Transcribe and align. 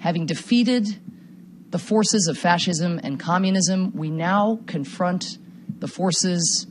Having 0.00 0.32
defeated 0.32 0.96
the 1.70 1.78
forces 1.78 2.26
of 2.26 2.40
fascism 2.40 2.98
and 3.04 3.20
communism, 3.20 3.92
we 3.92 4.08
now 4.08 4.58
confront 4.64 5.36
the 5.78 5.88
forces 5.88 6.66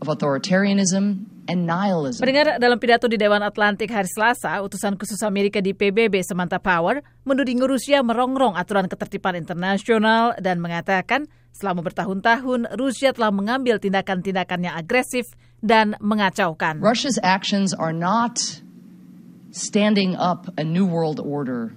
of 0.00 0.12
authoritarianism 0.12 1.26
and 1.48 1.64
nihilism. 1.64 2.20
Pendengar 2.24 2.60
dalam 2.60 2.76
pidato 2.80 3.08
di 3.08 3.16
Dewan 3.16 3.44
Atlantik 3.44 3.92
hari 3.92 4.08
Selasa, 4.08 4.60
utusan 4.64 4.96
khusus 4.96 5.20
Amerika 5.24 5.60
di 5.60 5.72
PBB 5.76 6.24
Samantha 6.24 6.60
Power 6.60 7.04
menuding 7.24 7.60
Rusia 7.64 8.00
merongrong 8.00 8.56
aturan 8.56 8.88
ketertiban 8.88 9.36
internasional 9.36 10.36
dan 10.40 10.60
mengatakan 10.60 11.28
selama 11.54 11.84
bertahun-tahun 11.86 12.74
Rusia 12.76 13.14
telah 13.14 13.30
mengambil 13.30 13.80
tindakan-tindakan 13.80 14.60
yang 14.60 14.74
agresif 14.76 15.32
dan 15.64 15.96
mengacaukan. 16.04 16.80
Russia's 16.84 17.20
actions 17.22 17.72
are 17.72 17.94
not 17.94 18.36
standing 19.54 20.18
up 20.18 20.50
a 20.60 20.64
new 20.66 20.84
world 20.84 21.22
order. 21.22 21.72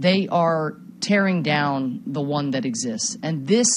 They 0.00 0.32
are 0.32 0.80
tearing 1.04 1.44
down 1.44 2.00
the 2.08 2.24
one 2.24 2.56
that 2.56 2.64
exists. 2.64 3.20
And 3.20 3.44
this 3.44 3.68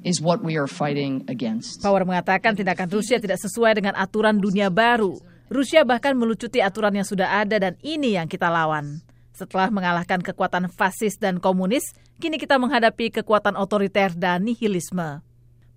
is 0.00 0.16
what 0.24 0.40
we 0.40 0.56
are 0.56 0.64
fighting 0.64 1.28
against. 1.28 1.84
Power 1.84 2.08
mengatakan 2.08 2.56
tindakan 2.56 2.88
Rusia 2.88 3.20
tidak 3.20 3.36
sesuai 3.36 3.76
dengan 3.76 3.94
aturan 4.00 4.40
dunia 4.40 4.72
baru. 4.72 5.20
Rusia 5.52 5.84
bahkan 5.84 6.16
melucuti 6.16 6.64
aturan 6.64 6.96
yang 6.96 7.04
sudah 7.04 7.44
ada 7.44 7.60
dan 7.60 7.76
ini 7.84 8.16
yang 8.16 8.24
kita 8.24 8.48
lawan. 8.48 9.04
Setelah 9.36 9.68
mengalahkan 9.68 10.24
kekuatan 10.24 10.72
fasis 10.72 11.20
dan 11.20 11.36
komunis, 11.36 11.84
kini 12.16 12.40
kita 12.40 12.56
menghadapi 12.56 13.12
kekuatan 13.12 13.52
otoriter 13.60 14.16
dan 14.16 14.48
nihilisme. 14.48 15.20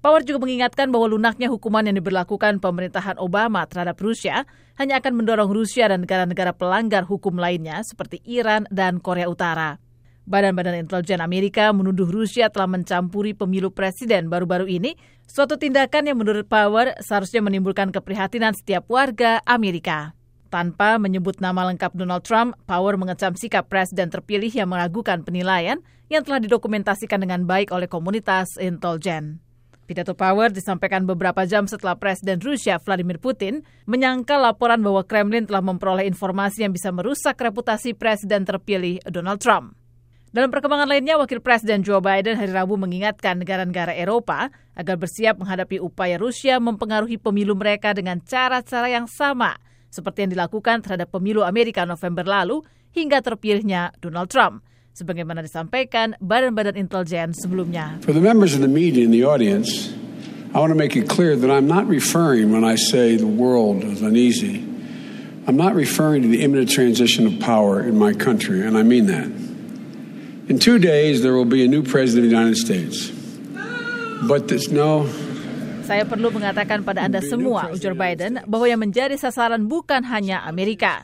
Power 0.05 0.21
juga 0.21 0.45
mengingatkan 0.45 0.93
bahwa 0.93 1.09
lunaknya 1.17 1.49
hukuman 1.49 1.81
yang 1.81 1.97
diberlakukan 1.97 2.61
pemerintahan 2.61 3.17
Obama 3.17 3.65
terhadap 3.65 3.97
Rusia 3.97 4.45
hanya 4.77 5.01
akan 5.01 5.17
mendorong 5.17 5.49
Rusia 5.49 5.89
dan 5.89 6.05
negara-negara 6.05 6.53
pelanggar 6.53 7.09
hukum 7.09 7.41
lainnya 7.41 7.81
seperti 7.81 8.21
Iran 8.21 8.69
dan 8.69 9.01
Korea 9.01 9.25
Utara. 9.25 9.81
Badan-badan 10.29 10.77
intelijen 10.77 11.25
Amerika 11.25 11.73
menuduh 11.73 12.05
Rusia 12.05 12.53
telah 12.53 12.69
mencampuri 12.69 13.33
pemilu 13.33 13.73
presiden 13.73 14.29
baru-baru 14.29 14.69
ini, 14.69 14.93
suatu 15.25 15.57
tindakan 15.57 16.13
yang 16.13 16.21
menurut 16.21 16.45
Power 16.45 16.93
seharusnya 17.01 17.41
menimbulkan 17.41 17.89
keprihatinan 17.89 18.53
setiap 18.53 18.85
warga 18.85 19.41
Amerika. 19.49 20.13
Tanpa 20.53 21.01
menyebut 21.01 21.41
nama 21.41 21.65
lengkap 21.73 21.97
Donald 21.97 22.21
Trump, 22.21 22.53
Power 22.69 22.93
mengecam 23.01 23.33
sikap 23.33 23.73
presiden 23.73 24.13
terpilih 24.13 24.53
yang 24.53 24.69
meragukan 24.69 25.25
penilaian 25.25 25.81
yang 26.13 26.21
telah 26.21 26.37
didokumentasikan 26.37 27.25
dengan 27.25 27.49
baik 27.49 27.73
oleh 27.73 27.89
komunitas 27.89 28.61
intelijen. 28.61 29.44
Pidato 29.85 30.17
Power 30.17 30.49
disampaikan 30.49 31.05
beberapa 31.05 31.45
jam 31.45 31.69
setelah 31.69 31.93
Presiden 31.93 32.41
Rusia 32.41 32.81
Vladimir 32.81 33.21
Putin 33.21 33.61
menyangka 33.85 34.41
laporan 34.41 34.81
bahwa 34.81 35.05
Kremlin 35.05 35.45
telah 35.45 35.61
memperoleh 35.61 36.09
informasi 36.09 36.65
yang 36.65 36.73
bisa 36.73 36.89
merusak 36.89 37.37
reputasi 37.37 37.93
Presiden 37.93 38.49
terpilih 38.49 38.97
Donald 39.05 39.37
Trump. 39.45 39.77
Dalam 40.33 40.51
perkembangan 40.51 40.89
lainnya, 40.89 41.15
Wakil 41.15 41.39
Presiden 41.39 41.85
Joe 41.85 42.03
Biden 42.03 42.35
hari 42.35 42.51
Rabu 42.51 42.75
mengingatkan 42.75 43.39
negara-negara 43.39 43.95
Eropa 43.95 44.51
agar 44.75 44.99
bersiap 44.99 45.39
menghadapi 45.39 45.79
upaya 45.79 46.19
Rusia 46.19 46.59
mempengaruhi 46.59 47.15
pemilu 47.15 47.55
mereka 47.55 47.95
dengan 47.95 48.19
cara-cara 48.19 48.91
yang 48.91 49.07
sama 49.07 49.55
seperti 49.87 50.27
yang 50.27 50.35
dilakukan 50.35 50.83
terhadap 50.83 51.07
pemilu 51.07 51.39
Amerika 51.47 51.87
November 51.87 52.27
lalu 52.27 52.59
hingga 52.91 53.23
terpilihnya 53.23 53.95
Donald 54.03 54.27
Trump. 54.27 54.59
Sebagaimana 54.95 55.43
disampaikan 55.43 56.15
badan-badan 56.23 56.79
intelijen 56.79 57.35
sebelumnya. 57.35 57.99
For 57.99 58.15
the 58.15 58.23
members 58.23 58.55
of 58.55 58.63
the 58.63 58.71
media 58.71 59.03
in 59.03 59.11
the 59.11 59.27
audience, 59.27 59.91
I 60.55 60.63
want 60.63 60.71
to 60.71 60.79
make 60.79 60.95
it 60.95 61.11
clear 61.11 61.35
that 61.35 61.51
I'm 61.51 61.67
not 61.67 61.83
referring 61.83 62.55
when 62.55 62.63
I 62.63 62.79
say 62.79 63.19
the 63.19 63.27
world 63.27 63.83
is 63.83 63.99
uneasy. 63.99 64.63
I'm 65.51 65.59
not 65.59 65.75
referring 65.75 66.23
to 66.23 66.31
the 66.31 66.47
imminent 66.47 66.71
transition 66.71 67.27
of 67.27 67.43
power 67.43 67.83
in 67.83 67.99
my 67.99 68.15
country, 68.15 68.63
and 68.63 68.79
I 68.79 68.87
mean 68.87 69.11
that. 69.11 69.27
In 70.47 70.63
two 70.63 70.79
days, 70.79 71.19
there 71.27 71.35
will 71.35 71.43
be 71.43 71.67
a 71.67 71.67
new 71.67 71.83
president 71.83 72.23
of 72.23 72.31
the 72.31 72.35
United 72.39 72.55
States. 72.55 73.11
But 74.23 74.47
there's 74.47 74.71
no 74.71 75.11
Saya 75.83 76.07
perlu 76.07 76.31
mengatakan 76.33 76.87
pada 76.87 77.03
Anda 77.03 77.19
semua, 77.19 77.67
ujar 77.69 77.93
Biden, 77.93 78.41
bahwa 78.47 78.65
yang 78.65 78.79
menjadi 78.79 79.19
sasaran 79.19 79.67
bukan 79.67 80.07
hanya 80.07 80.41
Amerika. 80.47 81.03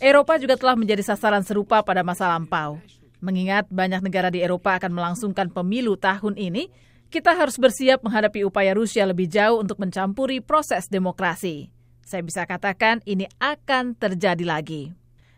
Eropa 0.00 0.40
juga 0.40 0.56
telah 0.56 0.72
menjadi 0.72 1.04
sasaran 1.04 1.44
serupa 1.44 1.84
pada 1.84 2.00
masa 2.00 2.32
lampau. 2.32 2.80
Mengingat 3.24 3.66
banyak 3.72 4.04
negara 4.04 4.28
di 4.28 4.44
Eropa 4.44 4.76
akan 4.76 4.92
melangsungkan 4.92 5.48
pemilu 5.48 5.96
tahun 5.96 6.36
ini, 6.36 6.68
kita 7.08 7.32
harus 7.32 7.56
bersiap 7.56 8.04
menghadapi 8.04 8.44
upaya 8.44 8.76
Rusia 8.76 9.08
lebih 9.08 9.30
jauh 9.30 9.62
untuk 9.62 9.80
mencampuri 9.80 10.44
proses 10.44 10.90
demokrasi. 10.90 11.72
Saya 12.04 12.22
bisa 12.22 12.44
katakan 12.44 13.00
ini 13.08 13.26
akan 13.40 13.96
terjadi 13.96 14.44
lagi. 14.44 14.94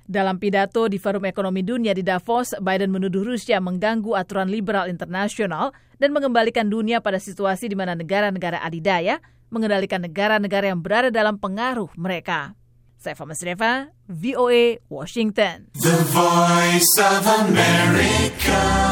Dalam 0.09 0.41
pidato 0.41 0.89
di 0.89 0.97
Forum 0.97 1.29
Ekonomi 1.29 1.61
Dunia 1.61 1.93
di 1.93 2.01
Davos, 2.01 2.57
Biden 2.59 2.89
menuduh 2.91 3.23
Rusia 3.23 3.61
mengganggu 3.61 4.17
aturan 4.17 4.49
liberal 4.49 4.89
internasional 4.89 5.77
dan 6.01 6.17
mengembalikan 6.17 6.67
dunia 6.67 7.05
pada 7.05 7.21
situasi 7.21 7.69
di 7.69 7.77
mana 7.77 7.93
negara-negara 7.93 8.65
adidaya 8.65 9.21
mengendalikan 9.53 10.05
negara-negara 10.05 10.73
yang 10.73 10.81
berada 10.81 11.09
dalam 11.09 11.41
pengaruh 11.41 11.93
mereka. 11.97 12.58
Saya 12.99 13.15
Fama 13.15 13.39
Sreva, 13.39 13.95
VOA, 14.11 14.83
Washington. 14.91 15.71
Voice 16.11 16.99
of 16.99 17.23
America. 17.47 18.88